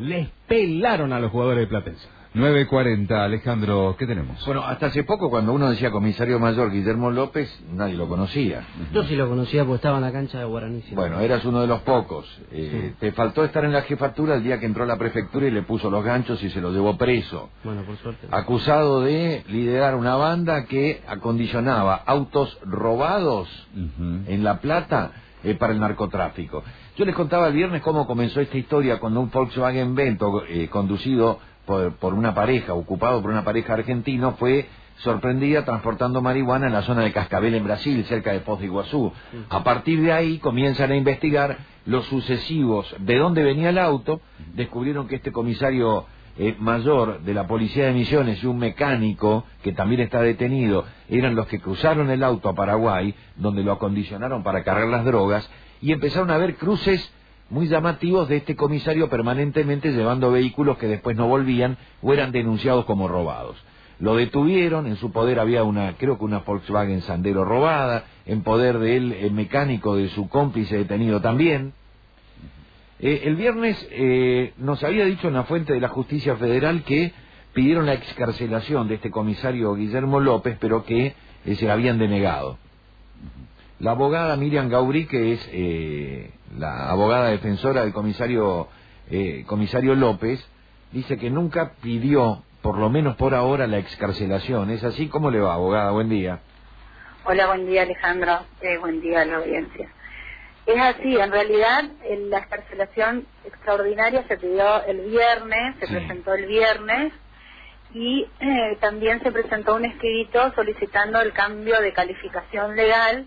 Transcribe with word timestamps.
Les 0.00 0.28
pelaron 0.46 1.12
a 1.12 1.20
los 1.20 1.30
jugadores 1.30 1.60
de 1.60 1.66
Platense. 1.66 2.06
9.40, 2.34 3.10
Alejandro, 3.10 3.96
¿qué 3.98 4.06
tenemos? 4.06 4.44
Bueno, 4.44 4.62
hasta 4.62 4.86
hace 4.86 5.02
poco 5.02 5.30
cuando 5.30 5.52
uno 5.54 5.70
decía 5.70 5.90
comisario 5.90 6.38
mayor 6.38 6.70
Guillermo 6.70 7.10
López, 7.10 7.48
nadie 7.72 7.94
lo 7.94 8.06
conocía. 8.06 8.64
Yo 8.92 9.02
sí 9.04 9.16
lo 9.16 9.28
conocía 9.28 9.64
porque 9.64 9.76
estaba 9.76 9.96
en 9.96 10.04
la 10.04 10.12
cancha 10.12 10.38
de 10.38 10.44
Guaraní. 10.44 10.82
sí. 10.82 10.94
Bueno, 10.94 11.20
eras 11.20 11.44
uno 11.46 11.62
de 11.62 11.66
los 11.66 11.80
pocos. 11.80 12.26
Eh, 12.52 12.92
Te 13.00 13.12
faltó 13.12 13.44
estar 13.44 13.64
en 13.64 13.72
la 13.72 13.82
jefatura 13.82 14.34
el 14.34 14.44
día 14.44 14.60
que 14.60 14.66
entró 14.66 14.84
a 14.84 14.86
la 14.86 14.98
prefectura 14.98 15.46
y 15.46 15.50
le 15.50 15.62
puso 15.62 15.90
los 15.90 16.04
ganchos 16.04 16.40
y 16.42 16.50
se 16.50 16.60
lo 16.60 16.70
llevó 16.70 16.96
preso. 16.98 17.48
Bueno, 17.64 17.82
por 17.82 17.96
suerte. 17.96 18.28
Acusado 18.30 19.00
de 19.00 19.42
liderar 19.48 19.94
una 19.94 20.16
banda 20.16 20.66
que 20.66 21.00
acondicionaba 21.08 21.94
autos 21.96 22.58
robados 22.62 23.48
en 24.26 24.44
La 24.44 24.60
Plata 24.60 25.12
eh, 25.44 25.54
para 25.54 25.72
el 25.72 25.80
narcotráfico. 25.80 26.62
Yo 26.98 27.04
les 27.04 27.14
contaba 27.14 27.46
el 27.46 27.54
viernes 27.54 27.80
cómo 27.80 28.08
comenzó 28.08 28.40
esta 28.40 28.58
historia 28.58 28.98
cuando 28.98 29.20
un 29.20 29.30
Volkswagen 29.30 29.94
Vento 29.94 30.42
eh, 30.48 30.66
conducido 30.66 31.38
por, 31.64 31.92
por 31.92 32.12
una 32.12 32.34
pareja, 32.34 32.74
ocupado 32.74 33.22
por 33.22 33.30
una 33.30 33.44
pareja 33.44 33.74
argentino, 33.74 34.32
fue 34.32 34.66
sorprendida 34.96 35.64
transportando 35.64 36.20
marihuana 36.20 36.66
en 36.66 36.72
la 36.72 36.82
zona 36.82 37.02
de 37.02 37.12
Cascabel 37.12 37.54
en 37.54 37.62
Brasil, 37.62 38.04
cerca 38.06 38.32
de 38.32 38.40
Foz 38.40 38.58
de 38.58 38.66
Iguazú. 38.66 39.12
A 39.48 39.62
partir 39.62 40.02
de 40.02 40.10
ahí 40.10 40.38
comienzan 40.38 40.90
a 40.90 40.96
investigar 40.96 41.58
los 41.86 42.04
sucesivos 42.06 42.92
de 42.98 43.16
dónde 43.16 43.44
venía 43.44 43.68
el 43.68 43.78
auto, 43.78 44.20
descubrieron 44.54 45.06
que 45.06 45.14
este 45.14 45.30
comisario 45.30 46.04
eh, 46.36 46.56
mayor 46.58 47.20
de 47.20 47.32
la 47.32 47.46
Policía 47.46 47.86
de 47.86 47.92
Misiones 47.92 48.42
y 48.42 48.46
un 48.48 48.58
mecánico 48.58 49.44
que 49.62 49.72
también 49.72 50.00
está 50.00 50.20
detenido 50.20 50.84
eran 51.08 51.36
los 51.36 51.46
que 51.46 51.60
cruzaron 51.60 52.10
el 52.10 52.24
auto 52.24 52.48
a 52.48 52.54
Paraguay, 52.54 53.14
donde 53.36 53.62
lo 53.62 53.70
acondicionaron 53.70 54.42
para 54.42 54.64
cargar 54.64 54.88
las 54.88 55.04
drogas, 55.04 55.48
y 55.80 55.92
empezaron 55.92 56.30
a 56.30 56.38
ver 56.38 56.56
cruces 56.56 57.12
muy 57.50 57.68
llamativos 57.68 58.28
de 58.28 58.36
este 58.36 58.56
comisario 58.56 59.08
permanentemente 59.08 59.92
llevando 59.92 60.30
vehículos 60.30 60.78
que 60.78 60.86
después 60.86 61.16
no 61.16 61.28
volvían 61.28 61.78
o 62.02 62.12
eran 62.12 62.32
denunciados 62.32 62.84
como 62.84 63.08
robados. 63.08 63.56
Lo 64.00 64.14
detuvieron, 64.14 64.86
en 64.86 64.96
su 64.96 65.10
poder 65.10 65.40
había 65.40 65.64
una, 65.64 65.96
creo 65.96 66.18
que 66.18 66.24
una 66.24 66.40
Volkswagen 66.40 67.00
Sandero 67.02 67.44
robada, 67.44 68.04
en 68.26 68.42
poder 68.42 68.78
de 68.78 68.96
él, 68.96 69.12
el 69.12 69.32
mecánico 69.32 69.96
de 69.96 70.08
su 70.10 70.28
cómplice 70.28 70.76
detenido 70.76 71.20
también. 71.20 71.72
Eh, 73.00 73.22
el 73.24 73.36
viernes 73.36 73.88
eh, 73.90 74.52
nos 74.58 74.84
había 74.84 75.04
dicho 75.04 75.26
una 75.26 75.44
fuente 75.44 75.72
de 75.72 75.80
la 75.80 75.88
justicia 75.88 76.36
federal 76.36 76.84
que 76.84 77.12
pidieron 77.54 77.86
la 77.86 77.94
excarcelación 77.94 78.86
de 78.88 78.96
este 78.96 79.10
comisario 79.10 79.74
Guillermo 79.74 80.20
López, 80.20 80.56
pero 80.60 80.84
que 80.84 81.14
eh, 81.44 81.54
se 81.56 81.66
la 81.66 81.72
habían 81.72 81.98
denegado. 81.98 82.58
La 83.80 83.92
abogada 83.92 84.36
Miriam 84.36 84.68
Gauri, 84.68 85.06
que 85.06 85.34
es 85.34 85.48
eh, 85.52 86.30
la 86.58 86.90
abogada 86.90 87.28
defensora 87.28 87.82
del 87.82 87.92
comisario, 87.92 88.68
eh, 89.10 89.44
comisario 89.46 89.94
López, 89.94 90.44
dice 90.90 91.16
que 91.16 91.30
nunca 91.30 91.74
pidió, 91.80 92.42
por 92.60 92.76
lo 92.78 92.90
menos 92.90 93.14
por 93.16 93.34
ahora, 93.34 93.66
la 93.68 93.78
excarcelación. 93.78 94.70
¿Es 94.70 94.82
así? 94.82 95.08
¿Cómo 95.08 95.30
le 95.30 95.38
va, 95.38 95.54
abogada? 95.54 95.92
Buen 95.92 96.08
día. 96.08 96.40
Hola, 97.24 97.46
buen 97.46 97.66
día 97.66 97.82
Alejandro, 97.82 98.40
Eh, 98.62 98.78
buen 98.78 99.00
día 99.00 99.20
a 99.20 99.24
la 99.26 99.36
audiencia. 99.36 99.88
Es 100.66 100.80
así, 100.80 101.16
en 101.16 101.30
realidad 101.30 101.84
en 102.04 102.30
la 102.30 102.38
escarcelación 102.38 103.26
extraordinaria 103.44 104.24
se 104.26 104.36
pidió 104.38 104.84
el 104.84 105.00
viernes, 105.08 105.76
se 105.78 105.86
Sí. 105.86 105.94
presentó 105.94 106.34
el 106.34 106.46
viernes 106.46 107.12
y 107.94 108.26
eh, 108.40 108.76
también 108.80 109.22
se 109.22 109.30
presentó 109.32 109.76
un 109.76 109.84
escrito 109.86 110.52
solicitando 110.54 111.20
el 111.20 111.32
cambio 111.32 111.80
de 111.80 111.92
calificación 111.92 112.76
legal 112.76 113.26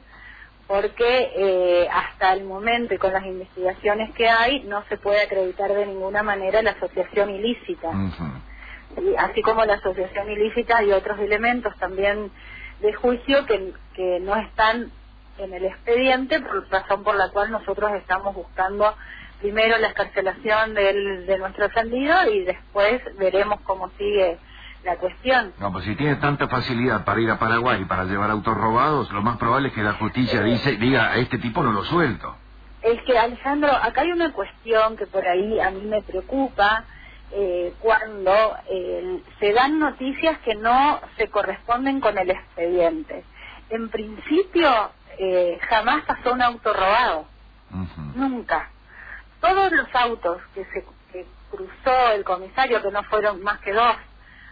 porque 0.71 1.33
eh, 1.35 1.89
hasta 1.91 2.31
el 2.31 2.45
momento 2.45 2.93
y 2.93 2.97
con 2.97 3.11
las 3.11 3.25
investigaciones 3.25 4.13
que 4.13 4.29
hay 4.29 4.63
no 4.63 4.85
se 4.87 4.95
puede 4.95 5.21
acreditar 5.21 5.73
de 5.73 5.85
ninguna 5.85 6.23
manera 6.23 6.61
la 6.61 6.71
asociación 6.71 7.29
ilícita. 7.29 7.89
¿sí? 8.95 9.13
así 9.17 9.41
como 9.41 9.65
la 9.65 9.73
asociación 9.73 10.31
ilícita 10.31 10.81
y 10.81 10.93
otros 10.93 11.19
elementos 11.19 11.77
también 11.77 12.31
de 12.79 12.93
juicio 12.93 13.45
que, 13.45 13.73
que 13.93 14.21
no 14.21 14.33
están 14.37 14.93
en 15.39 15.53
el 15.53 15.65
expediente, 15.65 16.39
por 16.39 16.65
razón 16.69 17.03
por 17.03 17.15
la 17.17 17.31
cual 17.31 17.51
nosotros 17.51 17.91
estamos 17.95 18.33
buscando 18.33 18.95
primero 19.41 19.77
la 19.77 19.87
escarcelación 19.87 20.73
del, 20.73 21.25
de 21.25 21.37
nuestro 21.37 21.65
ofendido 21.65 22.31
y 22.31 22.45
después 22.45 23.01
veremos 23.17 23.59
cómo 23.65 23.89
sigue 23.97 24.37
la 24.83 24.97
cuestión. 24.97 25.53
No, 25.59 25.71
pues 25.71 25.85
si 25.85 25.95
tiene 25.95 26.15
tanta 26.15 26.47
facilidad 26.47 27.05
para 27.05 27.21
ir 27.21 27.29
a 27.29 27.37
Paraguay 27.39 27.81
y 27.81 27.85
para 27.85 28.05
llevar 28.05 28.31
autos 28.31 28.55
robados, 28.55 29.11
lo 29.11 29.21
más 29.21 29.37
probable 29.37 29.69
es 29.69 29.73
que 29.73 29.83
la 29.83 29.93
justicia 29.93 30.41
dice, 30.41 30.77
diga, 30.77 31.11
a 31.11 31.17
este 31.17 31.37
tipo 31.37 31.61
no 31.63 31.71
lo 31.71 31.83
suelto. 31.83 32.35
Es 32.81 32.99
que, 33.03 33.17
Alejandro, 33.17 33.71
acá 33.71 34.01
hay 34.01 34.11
una 34.11 34.31
cuestión 34.33 34.97
que 34.97 35.05
por 35.05 35.27
ahí 35.27 35.59
a 35.59 35.69
mí 35.69 35.81
me 35.81 36.01
preocupa 36.01 36.83
eh, 37.31 37.73
cuando 37.79 38.57
eh, 38.69 39.21
se 39.39 39.53
dan 39.53 39.77
noticias 39.79 40.39
que 40.39 40.55
no 40.55 40.99
se 41.15 41.29
corresponden 41.29 42.01
con 42.01 42.17
el 42.17 42.31
expediente. 42.31 43.23
En 43.69 43.89
principio, 43.89 44.91
eh, 45.19 45.59
jamás 45.69 46.03
pasó 46.05 46.33
un 46.33 46.41
auto 46.41 46.73
robado, 46.73 47.25
Ujú. 47.71 48.01
nunca. 48.15 48.69
Todos 49.39 49.71
los 49.71 49.87
autos 49.93 50.41
que 50.55 50.65
se 50.65 50.85
que 51.11 51.25
cruzó 51.51 52.11
el 52.15 52.23
comisario, 52.23 52.81
que 52.81 52.91
no 52.91 53.03
fueron 53.03 53.43
más 53.43 53.59
que 53.59 53.73
dos, 53.73 53.95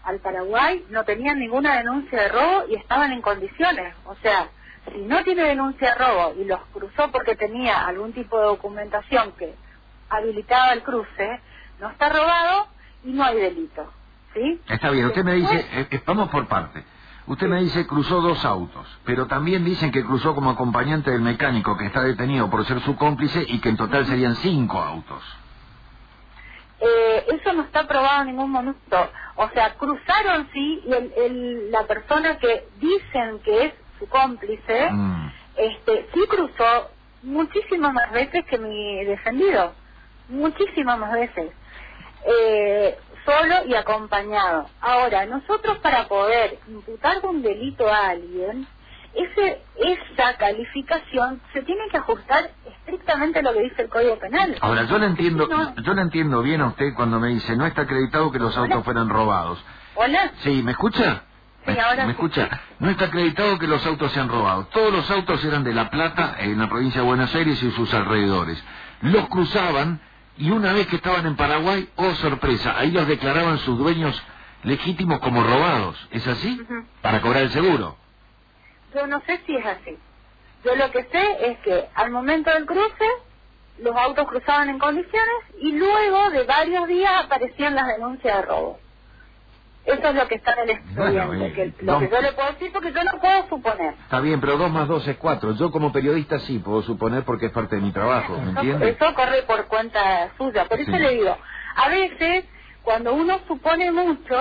al 0.03 0.19
Paraguay, 0.19 0.85
no 0.89 1.03
tenían 1.03 1.39
ninguna 1.39 1.77
denuncia 1.77 2.21
de 2.21 2.29
robo 2.29 2.65
y 2.69 2.75
estaban 2.75 3.11
en 3.11 3.21
condiciones. 3.21 3.93
O 4.05 4.15
sea, 4.15 4.49
si 4.91 4.99
no 5.01 5.23
tiene 5.23 5.43
denuncia 5.43 5.89
de 5.89 5.95
robo 5.95 6.33
y 6.39 6.45
los 6.45 6.59
cruzó 6.73 7.11
porque 7.11 7.35
tenía 7.35 7.85
algún 7.85 8.13
tipo 8.13 8.39
de 8.39 8.45
documentación 8.45 9.33
que 9.33 9.55
habilitaba 10.09 10.73
el 10.73 10.83
cruce, 10.83 11.39
no 11.79 11.89
está 11.89 12.09
robado 12.09 12.67
y 13.03 13.11
no 13.11 13.23
hay 13.23 13.37
delito. 13.37 13.91
¿Sí? 14.33 14.61
Está 14.67 14.91
bien, 14.91 15.07
usted 15.07 15.23
me 15.23 15.33
dice, 15.33 15.65
eh, 15.71 15.87
eh, 15.89 16.01
vamos 16.05 16.29
por 16.29 16.47
parte. 16.47 16.83
Usted 17.25 17.47
me 17.47 17.61
dice 17.61 17.85
cruzó 17.85 18.21
dos 18.21 18.43
autos, 18.43 18.87
pero 19.05 19.27
también 19.27 19.63
dicen 19.63 19.91
que 19.91 20.03
cruzó 20.03 20.33
como 20.33 20.49
acompañante 20.49 21.11
del 21.11 21.21
mecánico 21.21 21.77
que 21.77 21.85
está 21.85 22.01
detenido 22.01 22.49
por 22.49 22.65
ser 22.65 22.79
su 22.81 22.95
cómplice 22.95 23.43
y 23.47 23.59
que 23.59 23.69
en 23.69 23.77
total 23.77 24.05
serían 24.07 24.35
cinco 24.37 24.79
autos. 24.79 25.23
Eh, 26.79 27.25
eso 27.27 27.53
no 27.53 27.63
está 27.63 27.87
probado 27.87 28.21
en 28.21 28.27
ningún 28.29 28.51
momento. 28.51 29.11
O 29.41 29.49
sea, 29.51 29.73
cruzaron 29.75 30.49
sí 30.51 30.81
y 30.85 30.91
el, 30.93 31.13
el- 31.15 31.71
la 31.71 31.83
persona 31.87 32.37
que 32.39 32.65
dicen 32.77 33.39
que 33.39 33.65
es 33.67 33.73
su 33.97 34.05
cómplice, 34.09 34.89
Mm. 34.91 35.31
este, 35.55 36.09
sí 36.13 36.19
cruzó 36.27 36.89
muchísimas 37.23 37.93
más 37.93 38.11
veces 38.11 38.43
que 38.49 38.57
mi 38.57 39.05
defendido, 39.05 39.73
muchísimas 40.27 40.99
más 40.99 41.13
veces, 41.13 41.51
eh, 42.25 42.97
solo 43.25 43.55
y 43.65 43.75
acompañado. 43.75 44.69
Ahora, 44.81 45.25
nosotros 45.25 45.77
para 45.79 46.07
poder 46.09 46.59
imputar 46.67 47.25
un 47.25 47.41
delito 47.41 47.87
a 47.87 48.07
alguien, 48.09 48.67
ese, 49.13 49.61
esa 49.77 50.35
calificación 50.37 51.41
se 51.53 51.61
tiene 51.63 51.87
que 51.89 51.97
ajustar 51.97 52.51
estrictamente 52.89 53.41
lo 53.41 53.53
que 53.53 53.61
dice 53.61 53.81
el 53.83 53.89
Código 53.89 54.17
Penal. 54.19 54.57
Ahora, 54.61 54.83
yo 54.83 54.97
le 54.99 55.05
entiendo, 55.07 55.47
No. 55.47 55.75
yo 55.75 55.93
le 55.93 56.01
entiendo 56.01 56.41
bien 56.41 56.61
a 56.61 56.67
usted 56.67 56.93
cuando 56.95 57.19
me 57.19 57.29
dice, 57.29 57.55
no 57.55 57.65
está 57.65 57.83
acreditado 57.83 58.31
que 58.31 58.39
los 58.39 58.55
autos 58.57 58.83
fueran 58.83 59.09
robados. 59.09 59.63
Hola. 59.95 60.31
Sí, 60.43 60.61
¿me 60.63 60.71
escucha? 60.71 61.23
Sí, 61.65 61.71
¿Me, 61.73 61.79
ahora 61.79 62.05
¿me 62.05 62.05
sí. 62.05 62.11
escucha? 62.11 62.49
No 62.79 62.89
está 62.89 63.05
acreditado 63.05 63.59
que 63.59 63.67
los 63.67 63.85
autos 63.85 64.11
sean 64.13 64.29
robados. 64.29 64.69
Todos 64.69 64.91
los 64.91 65.09
autos 65.11 65.43
eran 65.45 65.63
de 65.63 65.73
La 65.73 65.89
Plata, 65.89 66.35
en 66.39 66.57
la 66.57 66.67
provincia 66.69 67.01
de 67.01 67.07
Buenos 67.07 67.33
Aires 67.35 67.61
y 67.61 67.71
sus 67.71 67.93
alrededores. 67.93 68.61
Los 69.01 69.27
cruzaban 69.29 69.99
y 70.37 70.49
una 70.51 70.73
vez 70.73 70.87
que 70.87 70.95
estaban 70.95 71.25
en 71.25 71.35
Paraguay, 71.35 71.89
oh 71.97 72.13
sorpresa, 72.15 72.75
ahí 72.77 72.91
los 72.91 73.07
declaraban 73.07 73.57
sus 73.59 73.77
dueños 73.77 74.21
legítimos 74.63 75.19
como 75.19 75.43
robados. 75.43 75.95
¿Es 76.11 76.25
así? 76.27 76.59
Ujú. 76.61 76.85
Para 77.01 77.21
cobrar 77.21 77.43
el 77.43 77.51
seguro. 77.51 77.97
Yo 78.95 79.05
no 79.05 79.21
sé 79.25 79.39
si 79.45 79.55
es 79.55 79.65
así. 79.65 79.97
Yo 80.63 80.75
lo 80.75 80.91
que 80.91 81.03
sé 81.05 81.51
es 81.51 81.59
que 81.59 81.89
al 81.95 82.11
momento 82.11 82.51
del 82.51 82.65
cruce 82.65 83.05
los 83.79 83.95
autos 83.95 84.27
cruzaban 84.27 84.69
en 84.69 84.79
condiciones 84.79 85.43
y 85.59 85.71
luego 85.73 86.29
de 86.31 86.43
varios 86.43 86.87
días 86.87 87.11
aparecían 87.25 87.75
las 87.75 87.87
denuncias 87.87 88.35
de 88.37 88.41
robo. 88.43 88.79
Eso 89.85 90.09
es 90.09 90.15
lo 90.15 90.27
que 90.27 90.35
está 90.35 90.53
en 90.53 90.59
el 90.59 90.69
expediente, 90.71 91.01
Bueno, 91.25 91.47
y- 91.47 91.53
que, 91.53 91.73
lo 91.83 91.93
no. 91.93 91.99
que 91.99 92.09
yo 92.09 92.21
le 92.21 92.33
puedo 92.33 92.51
decir 92.51 92.71
porque 92.73 92.91
yo 92.91 93.03
no 93.03 93.19
puedo 93.19 93.47
suponer. 93.49 93.93
Está 94.03 94.19
bien, 94.19 94.41
pero 94.41 94.57
dos 94.57 94.69
más 94.69 94.87
dos 94.87 95.07
es 95.07 95.17
cuatro. 95.17 95.53
Yo 95.55 95.71
como 95.71 95.91
periodista 95.93 96.39
sí 96.39 96.59
puedo 96.59 96.81
suponer 96.83 97.23
porque 97.23 97.47
es 97.47 97.51
parte 97.53 97.77
de 97.77 97.81
mi 97.81 97.91
trabajo, 97.91 98.33
¿me 98.37 98.51
Eso, 98.51 98.59
entiende? 98.61 98.89
eso 98.89 99.13
corre 99.15 99.43
por 99.43 99.65
cuenta 99.67 100.31
suya. 100.37 100.65
Por 100.65 100.79
eso 100.79 100.91
Sí. 100.91 100.97
le 100.97 101.11
digo, 101.15 101.37
a 101.75 101.89
veces 101.89 102.45
cuando 102.83 103.13
uno 103.13 103.39
supone 103.47 103.91
mucho, 103.91 104.39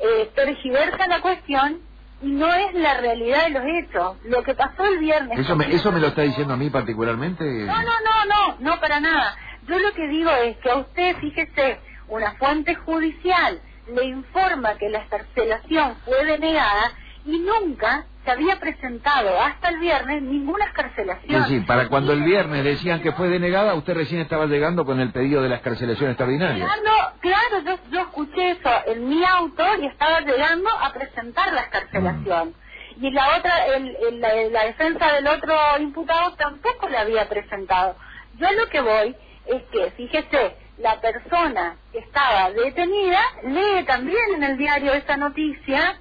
eh, 0.00 0.30
tergiversa 0.34 1.06
la 1.06 1.20
cuestión 1.20 1.80
y 2.22 2.28
no 2.28 2.52
es 2.54 2.74
la 2.74 3.00
realidad 3.00 3.44
de 3.44 3.50
los 3.50 3.62
hechos. 3.64 4.16
Lo 4.24 4.42
que 4.42 4.54
pasó 4.54 4.84
el 4.84 4.98
viernes... 4.98 5.38
¿Eso 5.38 5.56
me, 5.56 5.72
¿Eso 5.74 5.92
me 5.92 6.00
lo 6.00 6.08
está 6.08 6.22
diciendo 6.22 6.54
a 6.54 6.56
mí 6.56 6.70
particularmente? 6.70 7.44
No, 7.44 7.74
no, 7.76 7.82
no, 7.82 8.24
no, 8.26 8.56
no 8.60 8.80
para 8.80 9.00
nada. 9.00 9.36
Yo 9.62 9.78
lo 9.78 9.92
que 9.92 10.08
digo 10.08 10.30
es 10.30 10.56
que 10.58 10.70
a 10.70 10.76
usted, 10.76 11.16
fíjese, 11.18 11.80
una 12.08 12.32
fuente 12.36 12.74
judicial 12.74 13.60
le 13.88 14.04
informa 14.04 14.76
que 14.76 14.88
la 14.88 14.98
escarcelación 15.00 15.96
fue 16.04 16.24
denegada 16.24 16.92
y 17.26 17.38
nunca 17.40 18.06
se 18.24 18.30
había 18.30 18.58
presentado 18.58 19.40
hasta 19.40 19.68
el 19.68 19.78
viernes 19.78 20.22
ninguna 20.22 20.64
Es 20.64 20.70
escarcelación. 20.70 21.42
decir, 21.42 21.66
para 21.66 21.88
cuando 21.88 22.12
el 22.12 22.22
viernes 22.22 22.64
decían 22.64 23.00
que 23.00 23.12
fue 23.12 23.28
denegada, 23.28 23.74
usted 23.74 23.94
recién 23.94 24.20
estaba 24.20 24.46
llegando 24.46 24.84
con 24.84 25.00
el 25.00 25.12
pedido 25.12 25.42
de 25.42 25.48
la 25.48 25.56
escarcelación 25.56 26.10
extraordinaria. 26.10 26.64
Llegando 26.64 26.90
caso 27.20 27.60
yo, 27.64 27.78
yo 27.90 28.00
escuché 28.00 28.50
eso 28.52 28.70
en 28.86 29.08
mi 29.08 29.24
auto 29.24 29.64
y 29.80 29.86
estaba 29.86 30.20
llegando 30.20 30.70
a 30.70 30.92
presentar 30.92 31.52
la 31.52 31.62
escarcelación. 31.62 32.54
Y 33.00 33.10
la 33.10 33.36
otra, 33.36 33.66
el, 33.76 33.94
el- 34.08 34.20
la, 34.20 34.34
la 34.50 34.64
defensa 34.64 35.12
del 35.12 35.26
otro 35.28 35.54
imputado 35.78 36.32
tampoco 36.36 36.88
la 36.88 37.00
había 37.02 37.28
presentado. 37.28 37.94
Yo 38.38 38.50
lo 38.52 38.68
que 38.68 38.80
voy 38.80 39.14
es 39.46 39.62
que, 39.70 39.90
fíjese, 39.92 40.56
la 40.78 41.00
persona 41.00 41.76
que 41.92 41.98
estaba 41.98 42.50
detenida 42.50 43.20
lee 43.44 43.84
también 43.86 44.34
en 44.36 44.42
el 44.42 44.56
diario 44.58 44.92
esa 44.94 45.16
noticia 45.16 45.96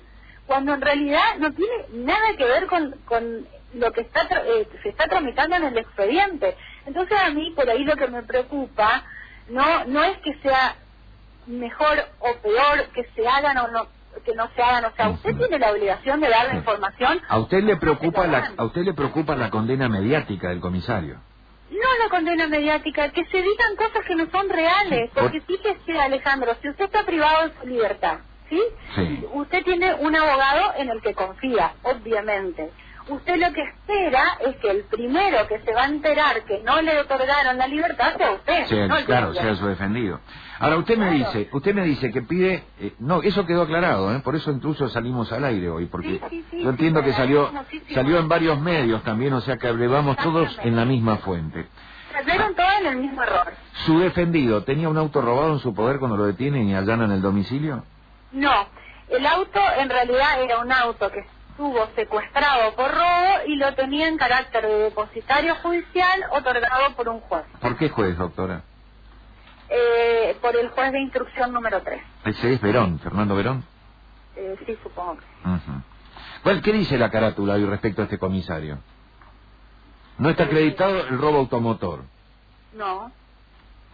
cuando 0.47 0.73
en 0.73 0.81
realidad 0.81 1.37
no 1.39 1.51
tiene 1.53 1.73
nada 1.91 2.35
que 2.37 2.45
ver 2.45 2.67
con, 2.67 2.91
con 3.05 3.47
lo 3.73 3.91
que 3.91 4.01
está 4.01 4.21
eh, 4.45 4.67
se 4.83 4.89
está 4.89 5.07
tramitando 5.07 5.55
en 5.55 5.63
el 5.65 5.77
expediente. 5.77 6.55
Entonces 6.85 7.17
a 7.19 7.29
mí 7.31 7.51
por 7.55 7.69
ahí 7.69 7.83
lo 7.83 7.95
que 7.95 8.07
me 8.07 8.23
preocupa 8.23 9.03
no 9.49 9.85
no 9.85 10.03
es 10.03 10.17
que 10.19 10.33
sea 10.41 10.75
mejor 11.47 11.97
o 12.19 12.35
peor 12.41 12.87
que 12.93 13.03
se 13.15 13.27
hagan 13.27 13.57
o 13.57 13.67
no 13.69 13.87
que 14.23 14.33
no 14.33 14.49
se 14.55 14.61
hagan, 14.63 14.85
o 14.85 14.91
sea, 14.95 15.09
usted 15.09 15.35
tiene 15.35 15.59
la 15.59 15.71
obligación 15.73 16.21
de 16.21 16.29
dar 16.29 16.47
la 16.47 16.55
información. 16.55 17.21
¿A 17.27 17.37
usted 17.37 17.61
le 17.63 17.75
preocupa 17.75 18.25
la, 18.25 18.53
a 18.55 18.63
usted 18.63 18.83
le 18.83 18.93
preocupa 18.93 19.35
la 19.35 19.49
condena 19.49 19.89
mediática 19.89 20.49
del 20.49 20.61
comisario? 20.61 21.19
No 21.69 22.03
la 22.03 22.09
condena 22.09 22.47
mediática, 22.47 23.09
que 23.11 23.25
se 23.25 23.41
digan 23.41 23.75
cosas 23.75 24.05
que 24.07 24.15
no 24.15 24.25
son 24.31 24.47
reales, 24.49 25.11
Por- 25.11 25.23
porque 25.23 25.41
fíjese 25.41 25.99
Alejandro, 25.99 26.55
si 26.61 26.69
usted 26.69 26.85
está 26.85 27.03
privado 27.05 27.49
de 27.49 27.53
su 27.59 27.67
libertad, 27.67 28.19
¿sí? 28.49 28.61
Sí. 28.95 29.25
Usted 29.33 29.63
tiene 29.63 29.93
un 29.95 30.15
abogado 30.15 30.73
en 30.77 30.89
el 30.89 31.01
que 31.01 31.13
confía, 31.13 31.73
obviamente. 31.83 32.71
Usted 33.07 33.35
lo 33.37 33.53
que 33.53 33.61
espera 33.61 34.23
es 34.47 34.55
que 34.55 34.71
el 34.71 34.83
primero 34.85 35.45
que 35.47 35.59
se 35.59 35.73
va 35.75 35.83
a 35.83 35.85
enterar 35.85 36.43
que 36.45 36.63
no 36.63 36.81
le 36.81 36.99
otorgaron 36.99 37.55
la 37.55 37.67
libertad 37.67 38.17
sea 38.17 38.31
usted. 38.31 38.65
Sea- 38.65 38.87
no 38.87 38.95
claro, 39.05 39.31
sea 39.35 39.55
su 39.55 39.67
defendido. 39.67 40.19
Ahora 40.57 40.77
usted 40.77 40.97
me 40.97 41.09
Claro. 41.15 41.31
dice, 41.33 41.49
usted 41.53 41.75
me 41.75 41.83
dice 41.83 42.09
que 42.11 42.23
pide, 42.23 42.63
eh, 42.79 42.95
no, 42.97 43.21
eso 43.21 43.45
quedó 43.45 43.61
aclarado, 43.63 44.11
¿eh? 44.15 44.21
por 44.23 44.35
eso 44.35 44.49
incluso 44.49 44.89
salimos 44.89 45.31
al 45.31 45.45
aire 45.45 45.69
hoy, 45.69 45.85
porque 45.85 46.13
Sí, 46.13 46.19
sí, 46.31 46.45
sí, 46.49 46.63
yo 46.63 46.69
entiendo 46.71 47.03
que 47.03 47.13
salió, 47.13 47.51
salió 47.93 48.17
en 48.17 48.27
varios 48.27 48.59
medios 48.59 49.03
también, 49.03 49.33
o 49.33 49.41
sea 49.41 49.57
que 49.57 49.67
hablamos 49.67 50.17
todos 50.17 50.57
en 50.63 50.75
la 50.75 50.85
misma 50.85 51.17
fuente. 51.17 51.67
Cayeron 52.11 52.55
todos 52.55 52.71
en 52.79 52.87
el 52.87 52.95
mismo 52.97 53.21
error. 53.21 53.53
¿Su 53.85 53.99
defendido 53.99 54.63
tenía 54.63 54.89
un 54.89 54.97
auto 54.97 55.21
robado 55.21 55.53
en 55.53 55.59
su 55.59 55.75
poder 55.75 55.99
cuando 55.99 56.17
lo 56.17 56.25
detienen 56.25 56.69
y 56.69 56.73
allanan 56.73 57.11
el 57.11 57.21
domicilio? 57.21 57.83
No, 58.31 58.67
el 59.09 59.25
auto 59.25 59.59
en 59.77 59.89
realidad 59.89 60.41
era 60.41 60.59
un 60.59 60.71
auto 60.71 61.11
que 61.11 61.19
estuvo 61.19 61.87
secuestrado 61.95 62.75
por 62.75 62.91
robo 62.93 63.45
y 63.47 63.55
lo 63.55 63.73
tenía 63.75 64.07
en 64.07 64.17
carácter 64.17 64.63
de 64.65 64.75
depositario 64.83 65.55
judicial 65.55 66.23
otorgado 66.31 66.93
por 66.95 67.07
un 67.09 67.19
juez, 67.21 67.45
¿Por 67.61 67.77
qué 67.77 67.89
juez, 67.89 68.17
doctora? 68.17 68.61
eh, 69.69 70.37
por 70.41 70.55
el 70.55 70.69
juez 70.69 70.91
de 70.91 70.99
instrucción 71.01 71.51
número 71.53 71.81
3. 71.81 72.01
Ese 72.25 72.53
es 72.53 72.61
Verón, 72.61 72.99
Fernando 72.99 73.35
Verón. 73.35 73.63
Eh, 74.35 74.55
sí, 74.65 74.77
supongo. 74.83 75.17
que. 75.17 75.25
Bueno, 76.43 76.61
¿qué 76.61 76.71
dice 76.73 76.97
la 76.97 77.09
carátula 77.09 77.53
hoy 77.53 77.65
respecto 77.65 78.01
a 78.01 78.05
este 78.05 78.19
comisario? 78.19 78.77
No 80.17 80.29
está 80.29 80.43
acreditado 80.43 81.07
el 81.07 81.17
robo 81.17 81.39
automotor. 81.39 82.03
No. 82.73 83.11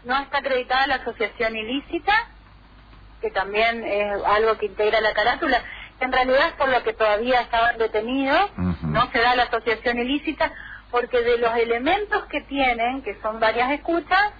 No 0.03 0.17
está 0.17 0.39
acreditada 0.39 0.87
la 0.87 0.95
asociación 0.95 1.55
ilícita, 1.55 2.11
que 3.21 3.31
también 3.31 3.83
es 3.85 4.23
algo 4.25 4.57
que 4.57 4.65
integra 4.65 4.99
la 5.01 5.13
carátula. 5.13 5.61
En 5.99 6.11
realidad 6.11 6.47
es 6.47 6.53
por 6.53 6.69
lo 6.69 6.81
que 6.83 6.93
todavía 6.93 7.41
estaban 7.41 7.77
detenidos, 7.77 8.49
no 8.57 9.11
se 9.11 9.19
da 9.19 9.35
la 9.35 9.43
asociación 9.43 9.99
ilícita, 9.99 10.51
porque 10.89 11.21
de 11.21 11.37
los 11.37 11.55
elementos 11.55 12.25
que 12.25 12.41
tienen, 12.41 13.01
que 13.03 13.15
son 13.21 13.39
varias 13.39 13.71
escuchas, 13.71 14.31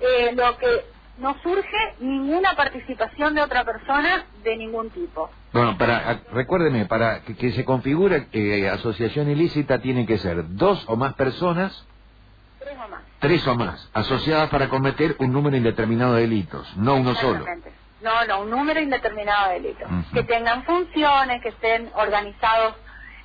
eh, 0.00 0.32
lo 0.34 0.56
que 0.58 0.84
no 1.18 1.36
surge 1.42 1.94
ninguna 1.98 2.54
participación 2.54 3.34
de 3.34 3.42
otra 3.42 3.64
persona 3.64 4.24
de 4.44 4.56
ningún 4.56 4.90
tipo. 4.90 5.28
Bueno, 5.52 5.76
para, 5.76 6.20
recuérdeme, 6.32 6.86
para 6.86 7.22
que, 7.22 7.34
que 7.34 7.50
se 7.50 7.64
configure 7.64 8.28
eh, 8.32 8.68
asociación 8.68 9.28
ilícita 9.28 9.80
tiene 9.80 10.06
que 10.06 10.18
ser 10.18 10.44
dos 10.54 10.84
o 10.88 10.94
más 10.96 11.14
personas, 11.14 11.84
Tres 12.60 12.76
o 12.76 12.88
más. 12.88 13.00
tres 13.18 13.46
o 13.48 13.54
más, 13.56 13.90
asociadas 13.92 14.50
para 14.50 14.68
cometer 14.68 15.16
un 15.18 15.32
número 15.32 15.56
indeterminado 15.56 16.14
de 16.14 16.20
delitos, 16.22 16.76
no 16.76 16.94
uno 16.94 17.14
solo. 17.16 17.44
No, 18.00 18.24
no, 18.26 18.40
un 18.42 18.50
número 18.50 18.80
indeterminado 18.80 19.48
de 19.48 19.54
delitos. 19.60 19.88
Que 20.12 20.22
tengan 20.22 20.64
funciones, 20.64 21.42
que 21.42 21.48
estén 21.50 21.90
organizados, 21.94 22.76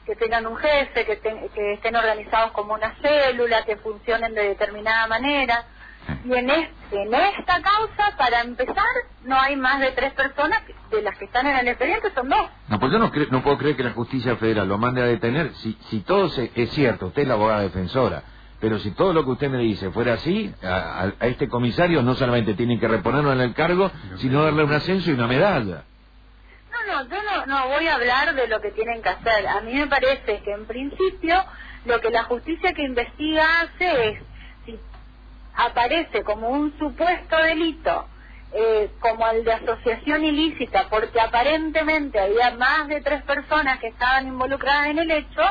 que 0.06 0.16
tengan 0.16 0.48
un 0.48 0.58
jefe, 0.58 1.06
que, 1.06 1.16
ten- 1.18 1.48
que 1.50 1.74
estén 1.74 1.96
organizados 1.96 2.52
como 2.52 2.74
una 2.74 2.96
célula, 3.02 3.64
que 3.66 3.78
funcionen 3.78 4.34
de 4.34 4.50
determinada 4.50 5.08
manera. 5.08 5.66
Y 6.26 6.34
en, 6.34 6.50
este, 6.50 7.02
en 7.04 7.14
esta 7.14 7.62
causa, 7.62 8.18
para 8.18 8.42
empezar, 8.42 8.84
no 9.24 9.40
hay 9.40 9.56
más 9.56 9.80
de 9.80 9.92
tres 9.92 10.12
personas, 10.14 10.60
de 10.90 11.02
las 11.02 11.18
que 11.18 11.26
están 11.26 11.48
en 11.48 11.56
el 11.58 11.68
expediente 11.70 12.12
son 12.14 12.28
dos. 12.30 12.46
No, 12.68 12.80
pues 12.80 12.92
yo 12.92 13.00
no, 13.00 13.12
cre- 13.12 13.30
no 13.30 13.42
puedo 13.42 13.58
creer 13.58 13.78
que 13.78 13.84
la 13.84 13.92
justicia 13.94 14.36
federal 14.36 14.68
lo 14.68 14.78
mande 14.78 15.02
a 15.02 15.06
detener. 15.06 15.54
Si, 15.56 15.78
si 15.90 16.02
todo 16.02 16.30
se- 16.30 16.52
es 16.56 16.72
cierto, 16.72 17.08
usted 17.08 17.22
es 17.22 17.28
la 17.28 17.36
abogada 17.36 17.62
defensora, 17.62 18.24
pero 18.64 18.80
si 18.80 18.92
todo 18.92 19.12
lo 19.12 19.26
que 19.26 19.32
usted 19.32 19.50
me 19.50 19.58
dice 19.58 19.92
fuera 19.92 20.14
así, 20.14 20.50
a, 20.64 21.02
a- 21.04 21.14
a 21.20 21.28
este 21.28 21.50
comisario 21.50 22.02
no 22.02 22.16
solamente 22.16 22.54
tienen 22.54 22.80
que 22.80 22.88
reponerlo 22.88 23.34
en 23.34 23.42
el 23.42 23.54
cargo, 23.54 23.92
sino 24.20 24.42
darle 24.42 24.64
un 24.64 24.72
ascenso 24.72 25.10
y 25.10 25.14
una 25.16 25.28
medalla. 25.28 25.84
No, 26.72 26.94
no, 27.04 27.10
yo 27.10 27.18
no, 27.24 27.46
no 27.46 27.68
voy 27.68 27.86
a 27.88 27.96
hablar 27.96 28.34
de 28.34 28.48
lo 28.48 28.62
que 28.62 28.72
tienen 28.72 29.02
que 29.02 29.10
hacer. 29.10 29.46
A 29.50 29.60
mí 29.60 29.74
me 29.74 29.88
parece 29.88 30.42
que 30.44 30.52
en 30.54 30.66
principio 30.66 31.44
lo 31.84 32.00
que 32.00 32.10
la 32.10 32.24
justicia 32.24 32.72
que 32.72 32.84
investiga 32.84 33.44
hace 33.64 34.10
es, 34.12 34.20
si 34.66 34.80
aparece 35.56 36.24
como 36.24 36.48
un 36.48 36.74
supuesto 36.80 37.36
delito, 37.40 38.08
eh, 38.54 38.92
como 39.02 39.28
el 39.28 39.44
de 39.44 39.52
asociación 39.56 40.24
ilícita, 40.24 40.88
porque 40.90 41.20
aparentemente 41.20 42.18
había 42.18 42.52
más 42.56 42.88
de 42.88 43.02
tres 43.02 43.24
personas 43.24 43.80
que 43.80 43.88
estaban 43.88 44.26
involucradas 44.28 44.88
en 44.88 45.00
el 45.00 45.12
hecho, 45.12 45.42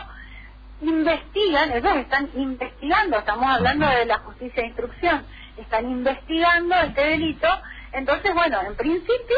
investigan, 0.82 1.72
ellos 1.72 1.96
están 1.96 2.30
investigando, 2.34 3.18
estamos 3.18 3.46
hablando 3.50 3.86
de 3.88 4.06
la 4.06 4.18
justicia 4.18 4.62
de 4.62 4.68
instrucción, 4.68 5.26
están 5.56 5.90
investigando 5.90 6.74
este 6.76 7.02
delito, 7.04 7.48
entonces 7.92 8.34
bueno, 8.34 8.60
en 8.62 8.76
principio 8.76 9.36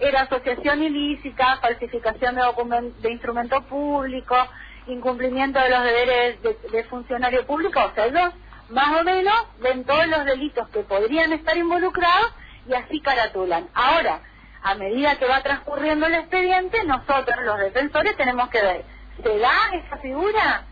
era 0.00 0.22
asociación 0.22 0.82
ilícita, 0.82 1.58
falsificación 1.58 2.36
de, 2.36 2.42
documen- 2.42 2.94
de 2.96 3.12
instrumento 3.12 3.62
público, 3.62 4.36
incumplimiento 4.86 5.60
de 5.60 5.68
los 5.70 5.82
deberes 5.84 6.42
de, 6.42 6.56
de 6.72 6.84
funcionario 6.84 7.46
público, 7.46 7.80
o 7.84 7.94
sea, 7.94 8.06
ellos 8.06 8.32
más 8.70 9.00
o 9.00 9.04
menos 9.04 9.34
ven 9.60 9.84
todos 9.84 10.06
los 10.06 10.24
delitos 10.24 10.68
que 10.70 10.80
podrían 10.80 11.32
estar 11.32 11.56
involucrados 11.56 12.32
y 12.68 12.74
así 12.74 13.00
caratulan. 13.00 13.68
Ahora, 13.74 14.20
a 14.62 14.74
medida 14.74 15.16
que 15.16 15.26
va 15.26 15.42
transcurriendo 15.42 16.06
el 16.06 16.14
expediente, 16.14 16.82
nosotros 16.84 17.36
los 17.44 17.58
defensores 17.58 18.16
tenemos 18.16 18.48
que 18.50 18.62
ver, 18.62 18.84
¿se 19.22 19.38
da 19.38 19.52
esa 19.72 19.96
figura? 19.98 20.64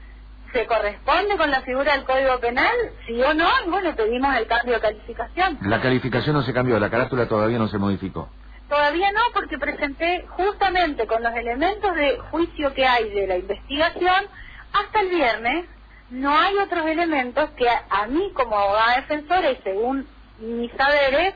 ¿Se 0.56 0.66
corresponde 0.66 1.36
con 1.36 1.50
la 1.50 1.60
figura 1.60 1.92
del 1.92 2.04
Código 2.04 2.40
Penal? 2.40 2.75
¿Sí 3.06 3.22
o 3.22 3.34
no? 3.34 3.46
Bueno, 3.68 3.94
pedimos 3.94 4.34
el 4.36 4.46
cambio 4.46 4.76
de 4.76 4.80
calificación. 4.80 5.58
La 5.60 5.82
calificación 5.82 6.34
no 6.34 6.42
se 6.44 6.54
cambió, 6.54 6.80
la 6.80 6.88
carátula 6.88 7.28
todavía 7.28 7.58
no 7.58 7.68
se 7.68 7.76
modificó. 7.76 8.30
Todavía 8.66 9.12
no, 9.12 9.20
porque 9.34 9.58
presenté 9.58 10.25
justamente 10.30 11.06
con 11.06 11.22
los 11.22 11.34
elementos 11.34 11.94
de 11.94 12.16
juicio 12.30 12.72
que 12.72 12.86
hay 12.86 13.10
de 13.10 13.26
la 13.26 13.36
investigación, 13.36 14.28
hasta 14.72 15.00
el 15.02 15.10
viernes 15.10 15.66
no 16.08 16.34
hay 16.34 16.56
otros 16.56 16.86
elementos 16.86 17.50
que 17.50 17.68
a, 17.68 17.84
a 17.90 18.06
mí 18.06 18.30
como 18.32 18.56
abogada 18.58 18.96
defensora 18.96 19.50
y 19.50 19.56
según 19.56 20.08
mis 20.38 20.72
saberes 20.72 21.34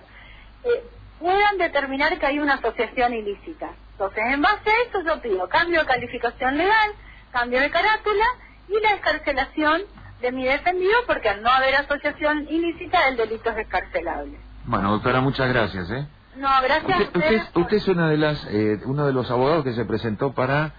eh, 0.65 0.83
puedan 1.19 1.59
determinar 1.59 2.19
que 2.19 2.25
hay 2.25 2.39
una 2.39 2.55
asociación 2.55 3.13
ilícita. 3.13 3.69
Entonces, 3.93 4.25
en 4.29 4.41
base 4.41 4.71
a 4.71 4.89
eso 4.89 5.03
yo 5.05 5.21
pido 5.21 5.47
cambio 5.51 5.81
de 5.81 5.87
calificación 5.87 6.57
legal, 6.57 6.93
cambio 7.33 7.61
de 7.61 7.71
carátula 7.71 8.25
y 8.71 8.83
la 8.83 8.93
escarcelación 8.95 9.83
de 10.21 10.33
mi 10.33 10.45
defendido 10.45 10.93
porque 11.07 11.29
al 11.29 11.43
no 11.43 11.51
haber 11.51 11.75
asociación 11.77 12.47
ilícita 12.49 13.09
el 13.09 13.17
delito 13.17 13.51
es 13.51 13.59
escarcelable. 13.59 14.39
Bueno, 14.65 14.93
doctora, 14.93 15.21
muchas 15.21 15.49
gracias, 15.49 15.91
¿eh? 15.91 16.07
No, 16.37 16.49
gracias 16.63 16.91
a 16.93 17.03
Usted, 17.03 17.07
usted, 17.07 17.19
ustedes 17.21 17.47
por- 17.51 17.63
usted 17.63 17.77
es 17.79 17.89
una 17.89 18.09
de 18.09 18.17
las, 18.17 18.47
eh, 18.51 18.79
uno 18.85 19.07
de 19.07 19.13
los 19.13 19.31
abogados 19.31 19.65
que 19.65 19.73
se 19.73 19.85
presentó 19.85 20.33
para 20.33 20.73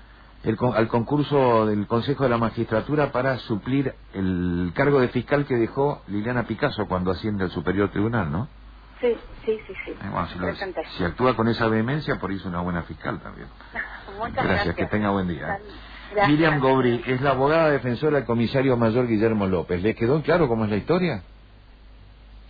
el, 0.43 0.57
al 0.75 0.87
concurso 0.87 1.65
del 1.65 1.87
Consejo 1.87 2.23
de 2.23 2.29
la 2.29 2.37
Magistratura 2.37 3.11
para 3.11 3.37
suplir 3.39 3.93
el 4.13 4.71
cargo 4.75 5.01
de 5.01 5.09
fiscal 5.09 5.45
que 5.45 5.55
dejó 5.55 6.01
Liliana 6.07 6.43
Picasso 6.43 6.85
cuando 6.87 7.11
asciende 7.11 7.43
al 7.43 7.51
Superior 7.51 7.89
Tribunal, 7.91 8.31
¿no? 8.31 8.47
Sí, 9.01 9.17
sí, 9.45 9.59
sí, 9.67 9.73
sí. 9.85 9.91
Eh, 9.91 9.97
bueno, 10.11 10.27
si, 10.27 10.39
lo- 10.39 10.45
Presenté. 10.47 10.83
si 10.97 11.03
actúa 11.03 11.35
con 11.35 11.47
esa 11.47 11.67
vehemencia, 11.67 12.15
por 12.19 12.31
eso 12.31 12.47
una 12.47 12.61
buena 12.61 12.83
fiscal 12.83 13.19
también. 13.19 13.47
Muchas 14.17 14.33
Gracias, 14.33 14.47
gracias. 14.49 14.75
que 14.75 14.85
tenga 14.85 15.09
buen 15.09 15.27
día. 15.27 15.59
Gracias. 16.11 16.29
Miriam 16.29 16.59
Gobri 16.59 17.01
es 17.05 17.21
la 17.21 17.31
abogada 17.31 17.69
defensora 17.71 18.17
del 18.17 18.25
comisario 18.25 18.75
mayor 18.77 19.07
Guillermo 19.07 19.47
López. 19.47 19.81
¿Le 19.81 19.95
quedó 19.95 20.17
en 20.17 20.21
claro 20.21 20.47
cómo 20.47 20.65
es 20.65 20.71
la 20.71 20.77
historia? 20.77 21.23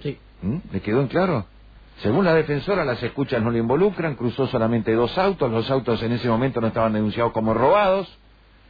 Sí. 0.01 0.17
¿Mm? 0.41 0.57
¿Le 0.71 0.81
quedó 0.81 1.01
en 1.01 1.07
claro? 1.07 1.45
Según 2.01 2.25
la 2.25 2.33
defensora, 2.33 2.83
las 2.83 3.01
escuchas 3.03 3.43
no 3.43 3.51
le 3.51 3.59
involucran, 3.59 4.15
cruzó 4.15 4.47
solamente 4.47 4.93
dos 4.93 5.15
autos, 5.17 5.51
los 5.51 5.69
autos 5.69 6.01
en 6.01 6.13
ese 6.13 6.27
momento 6.27 6.59
no 6.59 6.67
estaban 6.67 6.93
denunciados 6.93 7.31
como 7.31 7.53
robados, 7.53 8.11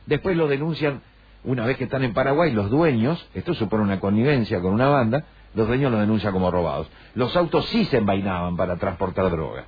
después 0.05 0.35
lo 0.35 0.47
denuncian 0.47 1.01
una 1.45 1.65
vez 1.65 1.77
que 1.77 1.85
están 1.85 2.03
en 2.03 2.13
Paraguay, 2.13 2.51
los 2.51 2.69
dueños, 2.69 3.25
esto 3.33 3.53
supone 3.53 3.83
una 3.83 4.01
connivencia 4.01 4.59
con 4.59 4.73
una 4.73 4.89
banda, 4.89 5.23
los 5.55 5.67
dueños 5.67 5.91
lo 5.91 5.99
denuncian 5.99 6.33
como 6.33 6.51
robados. 6.51 6.89
Los 7.15 7.35
autos 7.37 7.65
sí 7.67 7.85
se 7.85 7.97
envainaban 7.97 8.57
para 8.57 8.75
transportar 8.75 9.31
droga. 9.31 9.65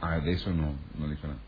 Ah, 0.00 0.18
de 0.18 0.32
eso 0.32 0.50
no, 0.50 0.72
no 0.98 1.08
dijo 1.08 1.26
nada. 1.26 1.38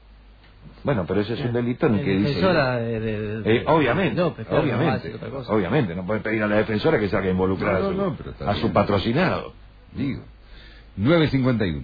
Bueno, 0.85 1.05
pero 1.07 1.21
eso 1.21 1.35
es 1.35 1.41
un 1.45 1.53
delito 1.53 1.87
en 1.87 1.95
el 1.95 1.99
El 2.01 2.05
que 2.05 2.11
dice... 2.13 2.29
defensora 2.29 2.77
de, 2.79 3.01
de- 3.01 3.41
de- 3.43 3.57
Eh, 3.57 3.65
obviamente, 3.69 4.17
no 4.17 4.27
a 4.27 4.61
obviamente, 4.61 5.11
cosa. 5.31 5.53
obviamente, 5.53 5.95
no 5.95 6.05
puede 6.05 6.21
pedir 6.21 6.43
a 6.43 6.49
la 6.49 6.57
defensora 6.57 6.99
que 6.99 7.09
salga 7.09 7.29
a 7.29 7.31
involucrar 7.31 7.75
No, 7.81 7.87
a, 7.87 7.91
su, 7.91 7.97
no, 7.97 8.07
no, 8.11 8.17
pero 8.17 8.31
está 8.31 8.51
a 8.51 8.55
su 8.57 8.73
patrocinado. 8.73 9.53
Digo. 9.93 10.25
9.51. 10.99 11.83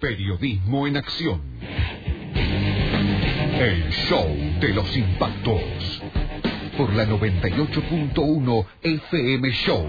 Periodismo 0.00 0.86
en 0.86 0.96
acción. 0.98 1.40
El 3.60 3.88
show 3.90 4.28
de 4.60 4.68
los 4.72 4.96
impactos. 4.96 6.02
Por 6.76 6.92
la 6.94 7.06
98.1 7.06 8.66
FM 8.82 9.50
Show. 9.50 9.84